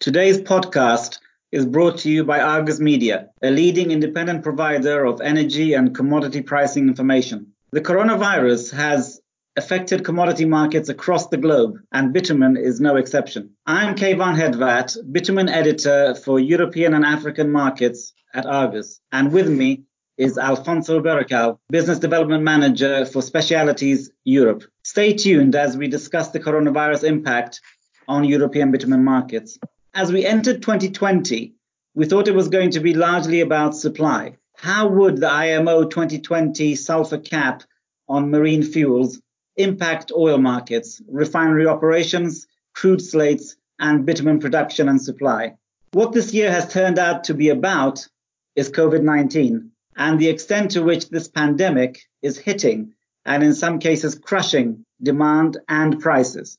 [0.00, 1.18] Today's podcast
[1.52, 6.40] is brought to you by Argus Media, a leading independent provider of energy and commodity
[6.40, 7.48] pricing information.
[7.72, 9.20] The coronavirus has
[9.56, 13.50] affected commodity markets across the globe, and bitumen is no exception.
[13.66, 19.82] I'm Keyvan Hedvat, bitumen editor for European and African markets at Argus, and with me
[20.16, 24.64] is Alfonso Berrocal, Business Development Manager for Specialities Europe.
[24.82, 27.60] Stay tuned as we discuss the coronavirus impact
[28.08, 29.58] on European bitumen markets.
[29.92, 31.52] As we entered 2020,
[31.94, 34.36] we thought it was going to be largely about supply.
[34.54, 37.64] How would the IMO 2020 sulfur cap
[38.08, 39.20] on marine fuels
[39.56, 45.56] impact oil markets, refinery operations, crude slates, and bitumen production and supply?
[45.90, 48.06] What this year has turned out to be about
[48.54, 52.94] is COVID 19 and the extent to which this pandemic is hitting
[53.24, 56.58] and in some cases crushing demand and prices.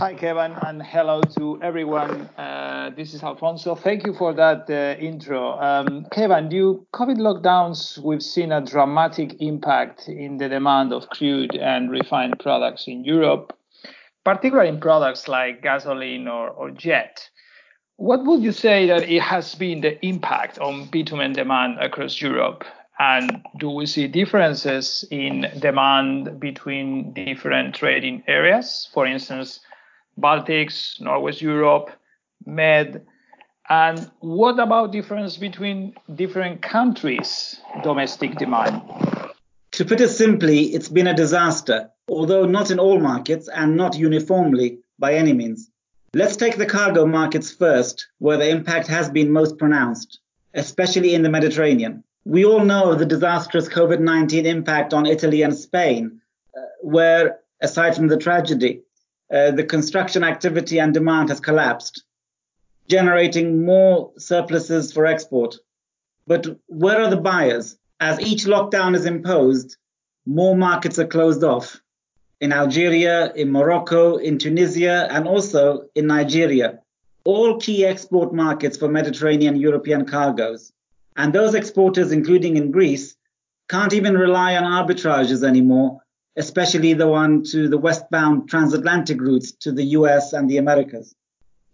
[0.00, 2.22] Hi, Keyvan, and hello to everyone.
[2.38, 3.74] Uh, this is Alfonso.
[3.74, 5.60] Thank you for that uh, intro.
[5.60, 11.54] Um, Keyvan, due COVID lockdowns, we've seen a dramatic impact in the demand of crude
[11.54, 13.54] and refined products in Europe,
[14.24, 17.28] particularly in products like gasoline or, or jet.
[17.96, 22.64] What would you say that it has been the impact on bitumen demand across Europe?
[22.98, 28.88] And do we see differences in demand between different trading areas?
[28.94, 29.60] For instance,
[30.20, 31.90] Baltics, Northwest Europe,
[32.46, 33.06] Med.
[33.68, 38.82] And what about difference between different countries' domestic demand?
[39.72, 43.96] To put it simply, it's been a disaster, although not in all markets and not
[43.96, 45.70] uniformly by any means.
[46.12, 50.18] Let's take the cargo markets first, where the impact has been most pronounced,
[50.54, 52.02] especially in the Mediterranean.
[52.24, 56.20] We all know the disastrous COVID 19 impact on Italy and Spain,
[56.56, 58.82] uh, where, aside from the tragedy,
[59.32, 62.04] uh, the construction activity and demand has collapsed,
[62.88, 65.56] generating more surpluses for export.
[66.26, 67.76] But where are the buyers?
[68.00, 69.76] As each lockdown is imposed,
[70.26, 71.80] more markets are closed off
[72.40, 76.80] in Algeria, in Morocco, in Tunisia, and also in Nigeria.
[77.24, 80.72] All key export markets for Mediterranean European cargoes.
[81.16, 83.14] And those exporters, including in Greece,
[83.68, 86.00] can't even rely on arbitrages anymore
[86.40, 91.14] especially the one to the westbound transatlantic routes to the US and the Americas.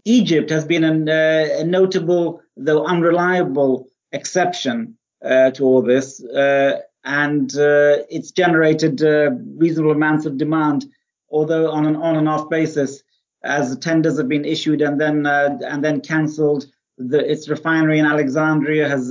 [0.04, 6.80] Egypt has been an, uh, a notable, though unreliable, exception uh, to all this, uh,
[7.04, 9.30] and uh, it's generated uh,
[9.64, 10.84] reasonable amounts of demand,
[11.30, 13.02] although on an on and off basis,
[13.44, 16.66] as tenders have been issued and then uh, and then cancelled.
[16.98, 19.10] The, its refinery in Alexandria has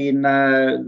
[0.00, 0.22] been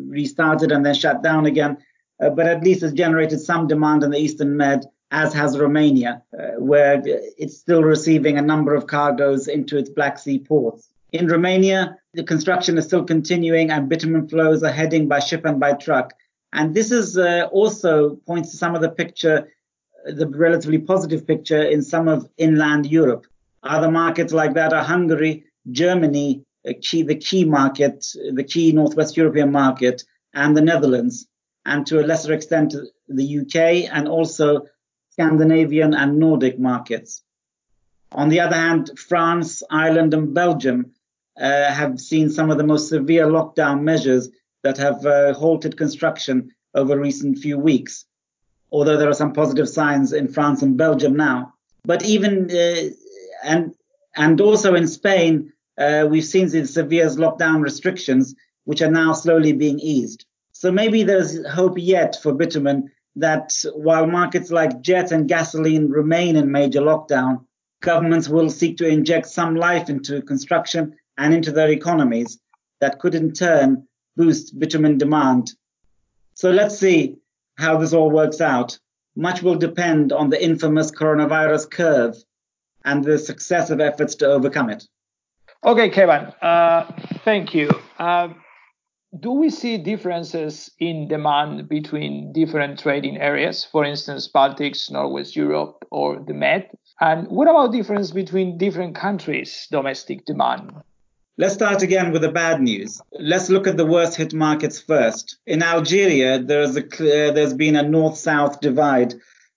[0.08, 1.76] restarted and then shut down again
[2.20, 6.22] uh, but at least has generated some demand in the Eastern Med, as has Romania,
[6.38, 10.88] uh, where it's still receiving a number of cargoes into its Black Sea ports.
[11.12, 15.58] In Romania, the construction is still continuing and bitumen flows are heading by ship and
[15.58, 16.12] by truck.
[16.52, 19.48] And this is uh, also points to some of the picture,
[20.04, 23.26] the relatively positive picture in some of inland Europe.
[23.62, 26.44] Other markets like that are Hungary, Germany,
[26.82, 30.04] key, the key market, the key Northwest European market,
[30.34, 31.26] and the Netherlands
[31.68, 32.74] and to a lesser extent
[33.08, 34.66] the UK and also
[35.10, 37.22] Scandinavian and Nordic markets.
[38.12, 40.92] On the other hand, France, Ireland, and Belgium
[41.38, 44.30] uh, have seen some of the most severe lockdown measures
[44.62, 48.06] that have uh, halted construction over recent few weeks.
[48.70, 51.54] Although there are some positive signs in France and Belgium now,
[51.84, 52.90] but even uh,
[53.44, 53.74] and
[54.16, 59.52] and also in Spain, uh, we've seen the severe lockdown restrictions, which are now slowly
[59.52, 60.26] being eased.
[60.58, 66.34] So maybe there's hope yet for bitumen that while markets like jet and gasoline remain
[66.34, 67.44] in major lockdown,
[67.80, 72.40] governments will seek to inject some life into construction and into their economies
[72.80, 73.86] that could in turn
[74.16, 75.52] boost bitumen demand.
[76.34, 77.18] So let's see
[77.56, 78.80] how this all works out.
[79.14, 82.16] Much will depend on the infamous coronavirus curve
[82.84, 84.88] and the success of efforts to overcome it.
[85.64, 86.90] Okay, Keyvan, uh,
[87.24, 87.70] thank you.
[88.00, 88.30] Uh,
[89.18, 95.84] do we see differences in demand between different trading areas, for instance, Baltics, Northwest Europe,
[95.90, 96.68] or the Med?
[97.00, 100.72] And what about difference between different countries' domestic demand?
[101.38, 103.00] Let's start again with the bad news.
[103.12, 105.38] Let's look at the worst hit markets first.
[105.46, 109.14] In Algeria, there's a uh, there's been a north-south divide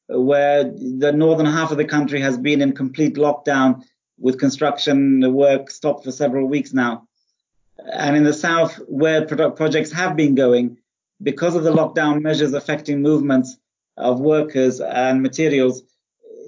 [0.07, 3.81] where the northern half of the country has been in complete lockdown
[4.19, 7.07] with construction work stopped for several weeks now.
[7.85, 10.77] And in the south, where projects have been going,
[11.21, 13.57] because of the lockdown measures affecting movements
[13.97, 15.83] of workers and materials,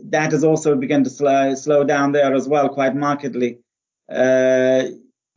[0.06, 3.60] that has also begun to slow, slow down there as well, quite markedly.
[4.10, 4.84] Uh,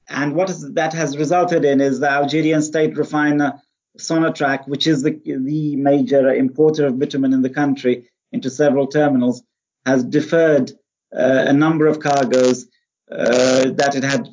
[0.08, 3.60] and what is, that has resulted in is the Algerian state refiner
[3.98, 9.42] Sonatrach, which is the, the major importer of bitumen in the country into several terminals,
[9.84, 10.72] has deferred
[11.16, 12.66] uh, a number of cargoes
[13.10, 14.28] uh, that it had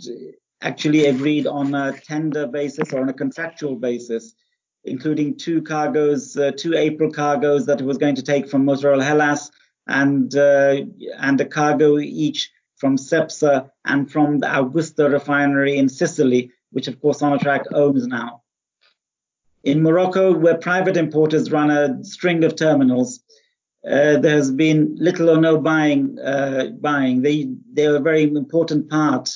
[0.64, 4.34] actually agreed on a tender basis or on a contractual basis,
[4.86, 8.94] including two cargoes, uh, two April cargoes that it was going to take from Motor
[8.94, 9.52] Oil Hellas
[9.88, 10.78] and uh,
[11.20, 17.00] and a cargo each from Cepsa and from the Augusta refinery in Sicily, which of
[17.02, 18.42] course Sonatrach owns now.
[19.64, 23.22] In Morocco, where private importers run a string of terminals,
[23.86, 26.18] uh, there has been little or no buying.
[26.20, 27.22] Uh, buying.
[27.22, 29.30] They they are a very important part.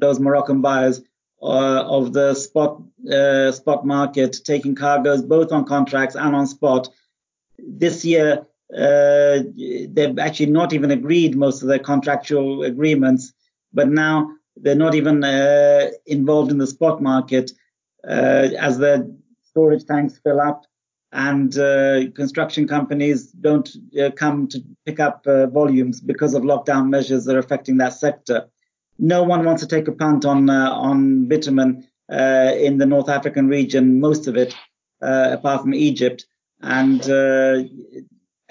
[0.00, 1.00] Those Moroccan buyers
[1.42, 6.88] uh, of the spot uh, spot market, taking cargoes both on contracts and on spot.
[7.58, 9.38] This year, uh,
[9.88, 13.32] they've actually not even agreed most of their contractual agreements,
[13.72, 17.52] but now they're not even uh, involved in the spot market
[18.04, 19.06] as their
[19.42, 20.64] storage tanks fill up
[21.12, 23.68] and uh, construction companies don't
[24.00, 27.94] uh, come to pick up uh, volumes because of lockdown measures that are affecting that
[27.94, 28.46] sector.
[29.00, 33.08] No one wants to take a punt on uh, on bitumen uh, in the North
[33.08, 34.54] African region, most of it,
[35.02, 36.26] uh, apart from Egypt,
[36.60, 37.00] and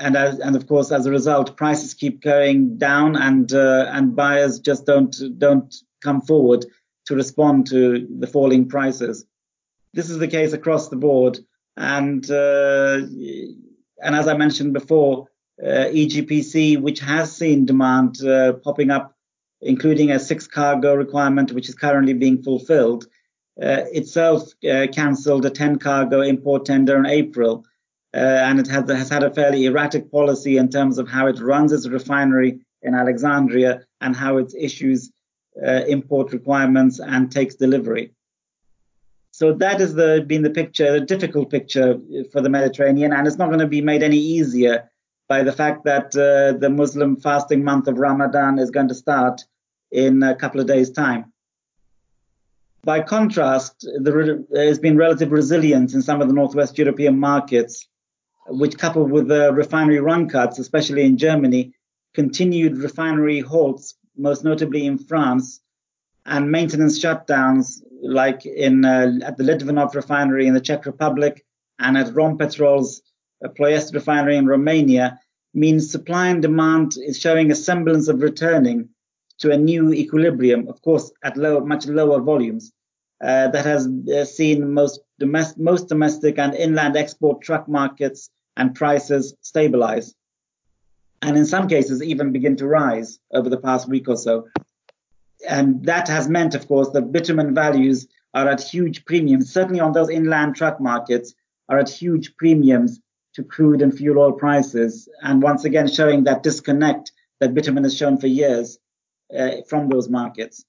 [0.02, 4.60] and as, and of course, as a result, prices keep going down, and and buyers
[4.60, 6.66] just don't don't come forward
[7.06, 9.26] to respond to the falling prices.
[9.94, 11.40] This is the case across the board.
[11.76, 13.00] And, uh,
[14.04, 15.28] and as I mentioned before,
[15.62, 19.16] uh, EGPC, which has seen demand uh, popping up,
[19.62, 23.06] including a six cargo requirement, which is currently being fulfilled,
[23.62, 27.66] uh, itself uh, cancelled a 10 cargo import tender in April.
[28.14, 31.40] Uh, and it has, has had a fairly erratic policy in terms of how it
[31.40, 35.12] runs its refinery in Alexandria and how it issues
[35.88, 38.14] import requirements and takes delivery.
[39.32, 39.94] So that has
[40.26, 42.00] been the picture, the difficult picture
[42.32, 44.89] for the Mediterranean, and it's not going to be made any easier
[45.30, 49.46] by the fact that uh, the Muslim fasting month of Ramadan is going to start
[49.92, 51.32] in a couple of days' time.
[52.84, 57.88] By contrast, there has been relative resilience in some of the Northwest European markets,
[58.48, 61.74] which coupled with the refinery run cuts, especially in Germany,
[62.14, 65.62] continued refinery halts, most notably in France,
[66.26, 71.46] and maintenance shutdowns like in uh, at the Litvinov refinery in the Czech Republic
[71.80, 73.02] and at Rompetrol's
[73.48, 75.20] Ploiesti refinery in Romania
[75.54, 78.90] means supply and demand is showing a semblance of returning
[79.40, 82.72] to a new equilibrium, of course, at low, much lower volumes.
[83.22, 88.74] Uh, that has uh, seen most, domestic, most domestic and inland export truck markets and
[88.76, 90.16] prices stabilize,
[91.22, 94.48] and in some cases even begin to rise over the past week or so
[95.48, 99.94] and that has meant, of course, that bitumen values are at huge premiums, certainly on
[99.94, 101.34] those inland truck markets,
[101.70, 103.00] are at huge premiums
[103.40, 105.08] to crude and fuel oil prices.
[105.24, 108.78] And once again, showing that disconnect that bitumen has shown for years
[109.36, 110.66] uh, from those markets.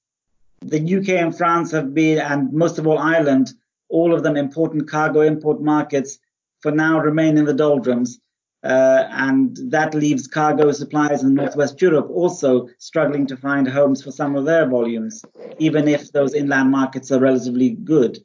[0.60, 3.52] The UK and France have been, and most of all Ireland,
[3.88, 6.18] all of them important cargo import markets,
[6.60, 8.20] for now remain in the doldrums.
[8.62, 14.12] Uh, and that leaves cargo suppliers in Northwest Europe also struggling to find homes for
[14.12, 15.24] some of their volumes,
[15.58, 18.18] even if those inland markets are relatively good.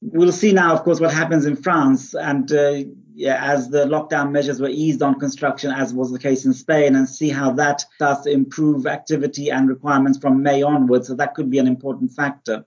[0.00, 4.30] We'll see now, of course, what happens in France, and uh, yeah, as the lockdown
[4.30, 7.84] measures were eased on construction, as was the case in Spain, and see how that
[7.96, 11.08] starts to improve activity and requirements from May onwards.
[11.08, 12.64] So that could be an important factor.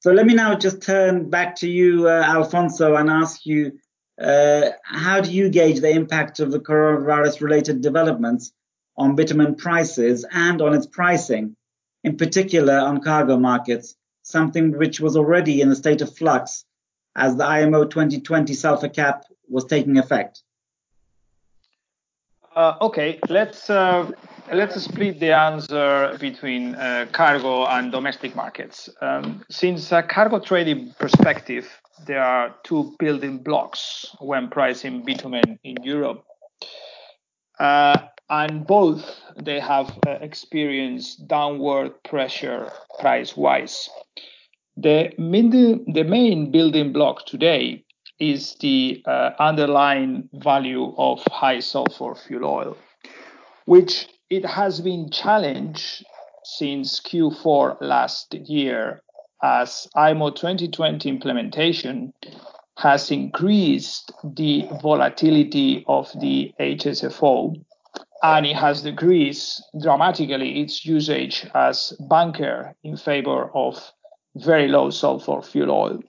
[0.00, 3.80] So let me now just turn back to you, uh, Alfonso, and ask you
[4.20, 8.52] uh, how do you gauge the impact of the coronavirus related developments
[8.96, 11.56] on bitumen prices and on its pricing,
[12.04, 13.96] in particular on cargo markets,
[14.28, 16.64] something which was already in a state of flux
[17.16, 20.42] as the IMO 2020 sulfur cap was taking effect?
[22.54, 24.10] Uh, okay, let's uh,
[24.52, 28.88] let's split the answer between uh, cargo and domestic markets.
[29.00, 31.68] Um, since a cargo trading perspective,
[32.06, 36.24] there are two building blocks when pricing bitumen in Europe.
[38.30, 42.70] And both they have uh, experienced downward pressure
[43.00, 43.88] price wise.
[44.76, 47.84] The, the main building block today
[48.20, 52.76] is the uh, underlying value of high sulfur fuel oil,
[53.64, 56.04] which it has been challenged
[56.44, 59.02] since Q4 last year
[59.42, 62.12] as IMO 2020 implementation
[62.76, 67.54] has increased the volatility of the HSFO
[68.22, 73.92] and it has decreased dramatically its usage as bunker in favor of
[74.36, 76.00] very low sulfur fuel oil.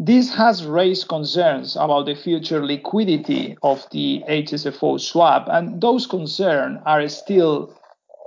[0.00, 6.80] This has raised concerns about the future liquidity of the HSFO swap, and those concerns
[6.86, 7.74] are still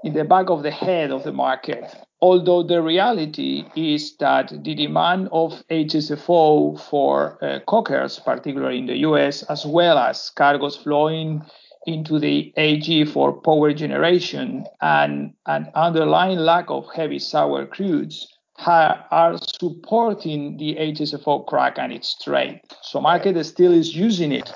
[0.04, 1.86] in the back of the head of the market.
[2.20, 8.98] Although the reality is that the demand of HSFO for uh, cokers, particularly in the
[9.08, 11.42] US, as well as cargoes flowing
[11.86, 18.26] into the AG for power generation and an underlying lack of heavy sour crudes,
[18.66, 22.62] are supporting the HSFO crack and its trade.
[22.84, 24.54] So market still is using it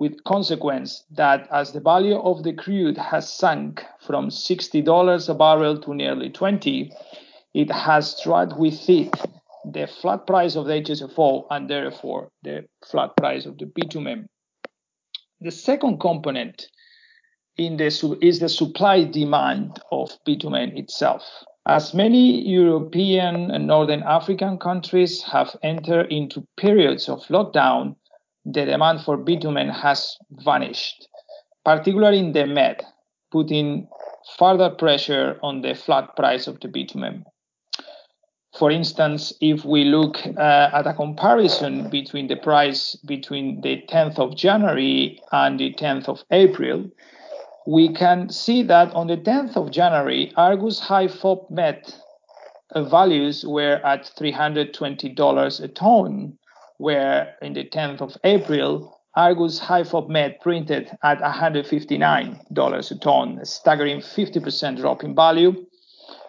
[0.00, 5.78] with consequence that as the value of the crude has sunk from $60 a barrel
[5.82, 6.92] to nearly 20,
[7.54, 9.14] it has dragged with it
[9.64, 14.26] the flat price of the HSFO and therefore the flat price of the bitumen.
[15.42, 16.66] The second component
[17.56, 17.86] in the,
[18.20, 21.24] is the supply demand of bitumen itself.
[21.66, 27.96] As many European and Northern African countries have entered into periods of lockdown,
[28.44, 31.08] the demand for bitumen has vanished,
[31.64, 32.84] particularly in the Med,
[33.30, 33.88] putting
[34.38, 37.24] further pressure on the flat price of the bitumen.
[38.58, 44.18] For instance, if we look uh, at a comparison between the price between the 10th
[44.18, 46.90] of January and the 10th of April,
[47.66, 51.94] we can see that on the 10th of January, Argus High FOB Med
[52.76, 56.38] values were at $320 a ton,
[56.78, 63.38] where in the 10th of April, Argus High FOB Med printed at $159 a ton,
[63.38, 65.66] a staggering 50% drop in value.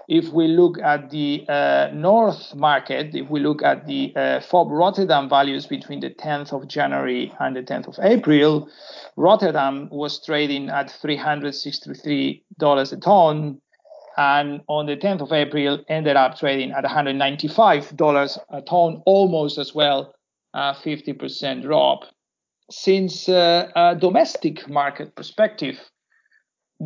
[0.07, 4.71] If we look at the uh, North market, if we look at the uh, FOB
[4.71, 8.69] Rotterdam values between the 10th of January and the 10th of April,
[9.15, 13.61] Rotterdam was trading at $363 a ton,
[14.17, 19.73] and on the 10th of April ended up trading at $195 a ton, almost as
[19.73, 20.13] well,
[20.53, 22.03] a 50% drop.
[22.69, 25.79] Since uh, a domestic market perspective,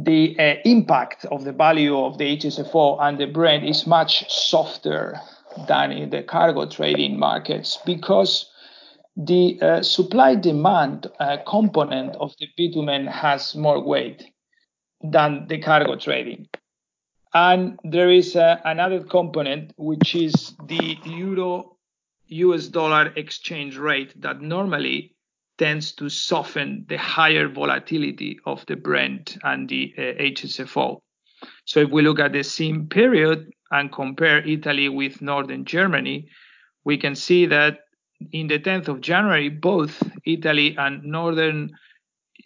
[0.03, 5.17] the uh, impact of the value of the HSFO and the Brent is much softer
[5.69, 8.49] than in the cargo trading markets because
[9.15, 14.25] the uh, supply demand uh, component of the bitumen has more weight
[15.01, 16.49] than the cargo trading.
[17.33, 21.77] And there is uh, another component, which is the euro
[22.27, 25.14] US dollar exchange rate that normally
[25.57, 31.01] tends to soften the higher volatility of the Brent and the uh, HSFO.
[31.65, 36.29] So if we look at the same period and compare Italy with Northern Germany,
[36.83, 37.79] we can see that
[38.31, 41.71] in the 10th of January, both Italy and Northern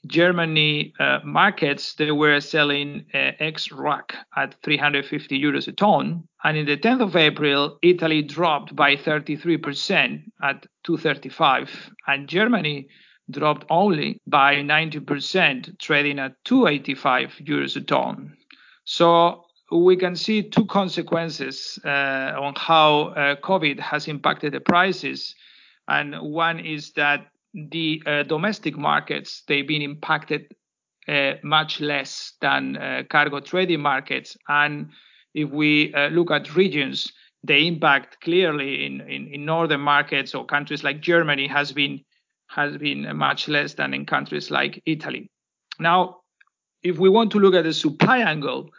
[0.08, 6.24] Germany uh, markets, they were selling uh, ex-rack at 350 euros a ton.
[6.44, 12.88] And in the 10th of April, Italy dropped by 33% at 235, and Germany
[13.30, 18.36] dropped only by 90%, trading at 285 euros a ton.
[18.86, 25.36] So we can see two consequences uh, on how uh, COVID has impacted the prices
[25.90, 30.46] and one is that the uh, domestic markets they've been impacted
[31.08, 34.38] uh, much less than uh, cargo trading markets.
[34.48, 34.90] And
[35.34, 37.12] if we uh, look at regions
[37.44, 42.02] the impact clearly in, in, in, northern markets or countries like germany has been
[42.48, 45.30] has been much less than in countries like italy.
[45.80, 46.18] Now
[46.84, 48.70] if we want to look at the supply angle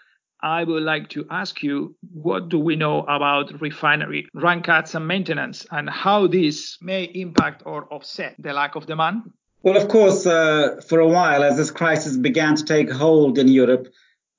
[0.42, 5.06] I would like to ask you what do we know about refinery run cuts and
[5.06, 9.30] maintenance and how this may impact or offset the lack of demand?
[9.62, 13.48] Well, of course, uh, for a while, as this crisis began to take hold in
[13.48, 13.88] Europe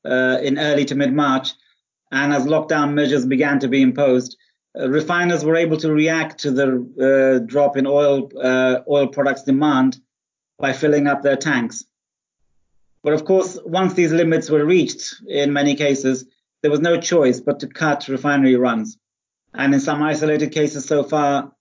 [0.03, 1.49] uh, in early to mid March,
[2.11, 4.35] and as lockdown measures began to be imposed,
[4.79, 9.43] uh, refiners were able to react to the uh, drop in oil uh, oil products
[9.43, 9.99] demand
[10.57, 11.85] by filling up their tanks.
[13.03, 16.25] But of course, once these limits were reached, in many cases,
[16.61, 18.97] there was no choice but to cut refinery runs,
[19.53, 21.51] and in some isolated cases so far,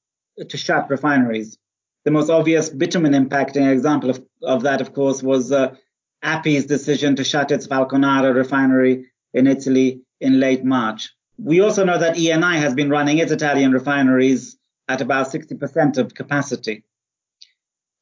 [0.49, 1.59] to shut refineries.
[2.05, 5.75] The most obvious bitumen impacting example of, of that, of course, was uh,
[6.23, 11.15] API's decision to shut its Falconara refinery in Italy in late March.
[11.39, 16.15] We also know that Eni has been running its Italian refineries at about 60% of
[16.15, 16.85] capacity.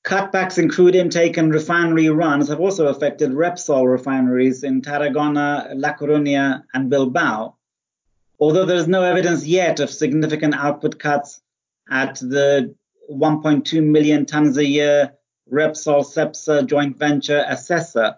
[0.04, 5.94] Cutbacks in crude intake and refinery runs have also affected Repsol refineries in Tarragona, La
[5.94, 7.56] Coruña, and Bilbao.
[8.40, 11.40] Although there is no evidence yet of significant output cuts
[11.90, 12.74] at the
[13.10, 15.12] 1.2 million tons a year
[15.52, 18.16] Repsol Cepsa joint venture Asesa,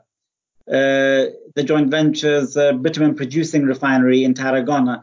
[0.68, 5.02] uh, the joint venture's uh, bitumen producing refinery in Tarragona,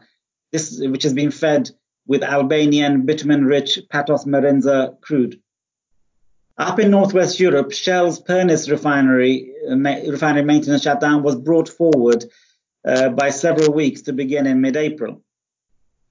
[0.52, 1.70] this which has been fed
[2.06, 5.40] with Albanian bitumen-rich Patos Marinza crude.
[6.58, 12.24] Up in northwest Europe, Shell's Pernis refinery uh, refinery maintenance shutdown was brought forward
[12.84, 15.22] uh, by several weeks to begin in mid-April,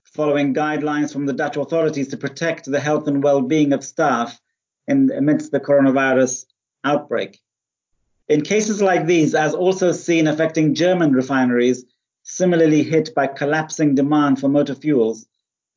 [0.06, 4.40] following guidelines from the Dutch authorities to protect the health and well-being of staff
[4.88, 6.46] in, amidst the coronavirus
[6.86, 7.42] outbreak.
[8.30, 11.84] In cases like these, as also seen affecting German refineries,
[12.24, 15.26] similarly hit by collapsing demand for motor fuels,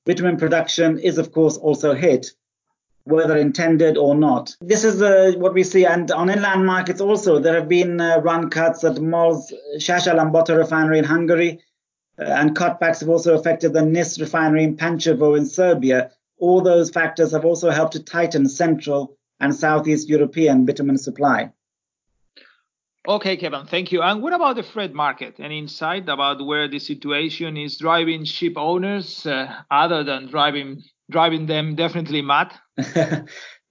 [0.07, 2.31] bitumen production is of course also hit,
[3.11, 4.57] whether intended or not.
[4.61, 5.85] This is uh, what we see.
[5.85, 10.99] And on inland markets also, there have been uh, run cuts at MOL's Százhalombatta refinery
[10.99, 11.61] in Hungary,
[12.19, 16.11] uh, and cutbacks have also affected the NIS refinery in Pančevo in Serbia.
[16.39, 21.53] All those factors have also helped to tighten Central and Southeast European bitumen supply.
[23.09, 24.03] Okay, Keyvan, thank you.
[24.03, 25.37] And what about the freight market?
[25.41, 31.47] Any insight about where the situation is driving ship owners, uh, other than driving driving
[31.47, 32.53] them definitely mad?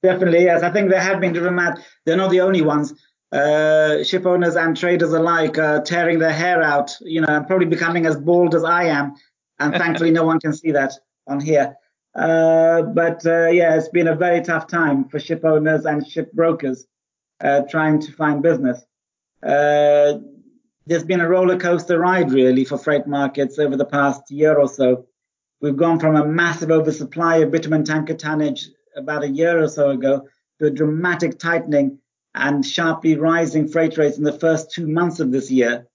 [0.04, 0.64] definitely, yes.
[0.64, 1.84] I think they have been driven mad.
[2.06, 2.94] They're not the only ones.
[3.32, 6.92] Uh, ship owners and traders alike are tearing their hair out.
[7.02, 9.14] You know, I'm probably becoming as bald as I am,
[9.60, 10.94] and thankfully, no one can see that
[11.28, 11.76] on here.
[12.16, 16.32] Uh, but uh, yeah, it's been a very tough time for ship owners and ship
[16.34, 16.88] brokers
[17.42, 18.84] uh, trying to find business.
[19.44, 20.16] Uh,
[20.88, 24.68] there's been a roller coaster ride really for freight markets over the past year or
[24.68, 25.06] so.
[25.62, 29.90] We've gone from a massive oversupply of bitumen tanker tonnage about a year or so
[29.90, 30.28] ago
[30.60, 32.00] to a dramatic tightening
[32.34, 35.88] and sharply rising freight rates in the first two months of this year,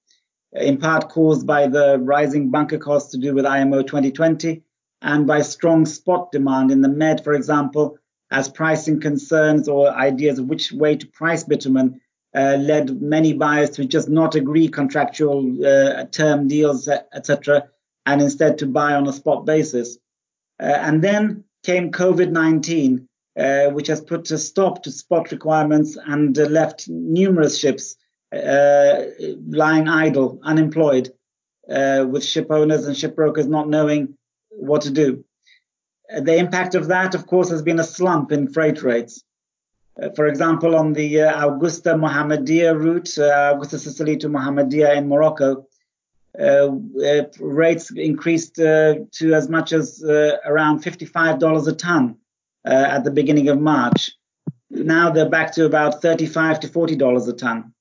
[0.52, 4.62] in part caused by the rising bunker costs to do with IMO 2020
[5.00, 7.97] and by strong spot demand in the Med, for example,
[8.30, 12.00] as pricing concerns or ideas of which way to price bitumen
[12.35, 17.68] uh, led many buyers to just not agree contractual uh, term deals, etc.,
[18.06, 19.98] and instead to buy on a spot basis.
[20.61, 25.96] Uh, and then came COVID 19, uh, which has put a stop to spot requirements
[26.07, 27.96] and uh, left numerous ships
[28.33, 31.12] lying idle, unemployed,
[31.68, 34.16] with ship owners and ship brokers not knowing
[34.50, 35.24] what to do.
[36.20, 39.22] The impact of that, of course, has been a slump in freight rates.
[40.00, 45.09] Uh, for example, on the uh, Augusta Mohammedia route, uh, Augusta Sicily to Mohammedia in
[45.09, 45.66] Morocco,
[46.38, 46.73] Uh,
[47.05, 52.16] uh, rates increased uh, to as much as uh, around $55 a ton
[52.64, 54.11] at the beginning of March.
[54.70, 57.73] Now they're back to about $35 to $40 a ton.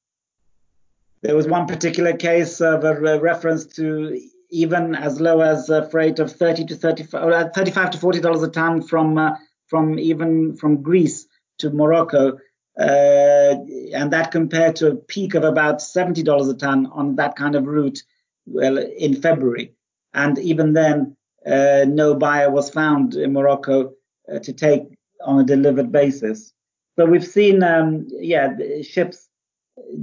[1.21, 4.19] There was one particular case of a reference to
[4.51, 8.49] even as low as a freight of 30 to 35, 35 to 40 dollars a
[8.49, 9.37] ton from
[9.67, 11.25] from even from Greece
[11.59, 12.37] to Morocco,
[12.79, 13.55] uh,
[13.93, 17.65] and that compared to a peak of about $70 a ton on that kind of
[17.65, 18.03] route
[18.45, 19.73] well, in February.
[20.13, 23.93] And even then, uh, no buyer was found in Morocco
[24.31, 24.83] uh, to take
[25.23, 26.53] on a delivered basis.
[26.97, 29.27] So we've seen, um, yeah, ships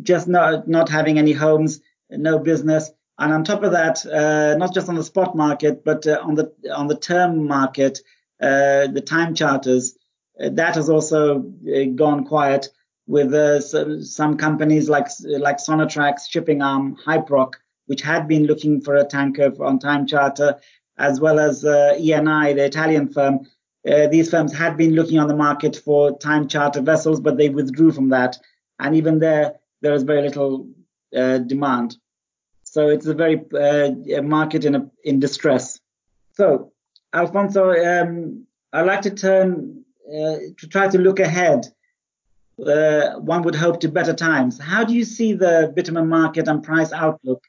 [0.03, 4.75] just not not having any homes, no business, and on top of that, uh, not
[4.75, 8.01] just on the spot market, but uh, on the on the term market,
[8.43, 9.97] uh, the time charters
[10.39, 12.69] that has also uh, gone quiet
[13.07, 13.61] with uh,
[14.03, 17.55] some companies like like Sonatrach, shipping arm, Hyproc,
[17.91, 20.51] which had been looking for a tanker on time charter,
[20.97, 23.41] as well as uh, Eni, the Italian firm.
[23.91, 27.49] Uh, these firms had been looking on the market for time charter vessels, but they
[27.49, 28.39] withdrew from that,
[28.79, 30.69] and even there there is very little
[31.17, 31.97] uh, demand.
[32.63, 35.81] So it's a very uh, market in a, in distress.
[36.35, 36.73] So,
[37.13, 41.67] Alfonso, um, I'd like to turn uh, to try to look ahead,
[42.65, 44.61] uh, one would hope to better times.
[44.61, 47.43] How do you see the bitumen market and price outlook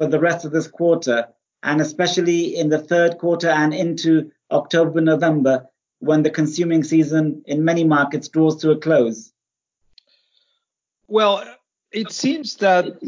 [0.00, 1.28] for the rest of this quarter,
[1.62, 5.66] and especially in the third quarter and into October, November,
[5.98, 9.30] when the consuming season in many markets draws to a close?
[11.06, 11.44] Well,
[11.92, 12.98] it seems that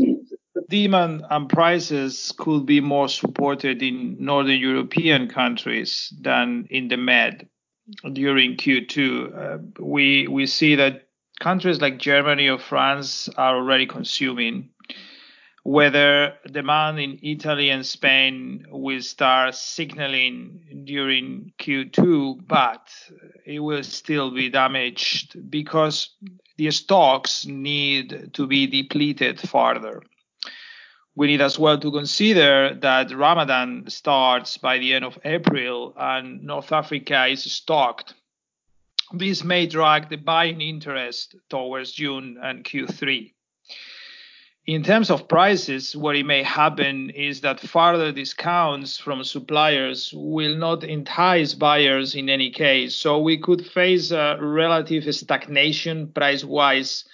[0.68, 7.48] demand and prices could be more supported in northern European countries than in the Med
[8.12, 8.98] during Q2,
[9.36, 11.08] uh, we we see that
[11.40, 14.70] countries like Germany or France are already consuming.
[15.64, 22.90] Whether demand in Italy and Spain will start signaling during Q2, but
[23.46, 26.10] it will still be damaged because
[26.56, 30.02] the stocks need to be depleted further
[31.14, 36.42] we need as well to consider that Ramadan starts by the end of April and
[36.42, 38.14] North Africa is stocked.
[39.12, 43.32] This may drag the buying interest towards June and Q3.
[44.66, 50.56] In terms of prices, what it may happen is that further discounts from suppliers will
[50.56, 52.94] not entice buyers in any case.
[52.94, 57.04] So we could face a relative stagnation price wise.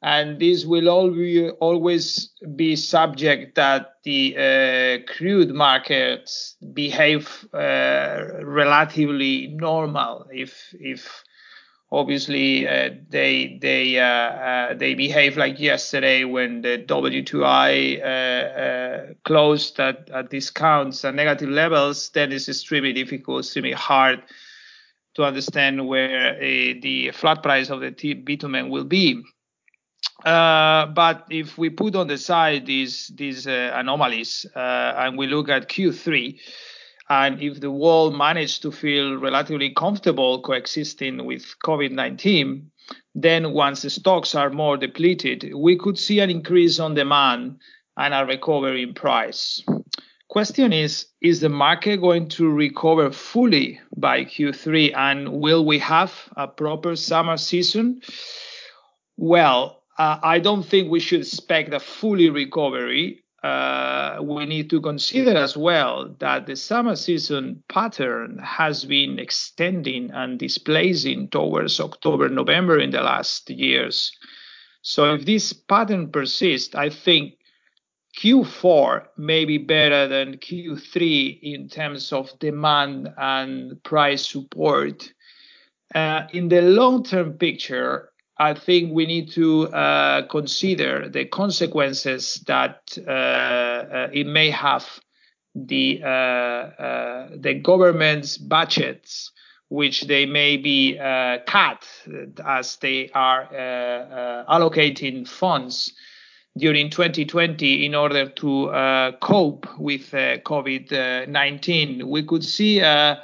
[0.00, 10.28] And this will always be subject that the uh, crude markets behave uh, relatively normal.
[10.30, 11.24] If if
[11.90, 19.06] obviously uh, they they uh, uh, they behave like yesterday when the WTI uh, uh,
[19.24, 24.22] closed at, at discounts and negative levels, then it's extremely difficult, extremely hard
[25.14, 26.40] to understand where uh,
[26.82, 29.22] the flat price of the t- bitumen will be.
[30.24, 36.38] but if we put on the side these these anomalies and we look at Q3,
[37.10, 42.70] and if the world managed to feel relatively comfortable coexisting with COVID 19,
[43.14, 47.58] then once the stocks are more depleted, we could see an increase on demand
[47.96, 49.62] and a recovery in price.
[50.28, 56.12] Question is Is the market going to recover fully by Q3 and will we have
[56.36, 58.02] a proper summer season?
[59.16, 64.80] Well, uh, I don't think we should expect a fully recovery uh, we need to
[64.80, 72.28] consider as well that the summer season pattern has been extending and displacing towards October,
[72.28, 74.12] November in the last years.
[74.82, 77.34] So if this pattern persists, I think
[78.18, 85.12] Q4 may be better than Q3 in terms of demand and price support.
[85.94, 88.07] Uh, in the long term picture,
[88.38, 94.86] I think we need to uh, consider the consequences that uh, uh, it may have
[95.56, 99.32] the uh, uh, the government's budgets,
[99.70, 101.84] which they may be uh, cut
[102.44, 103.48] as they are
[104.48, 105.92] allocating funds
[106.56, 108.70] during 2020 in order to
[109.20, 112.04] cope with COVID-19.
[112.04, 113.20] We could see a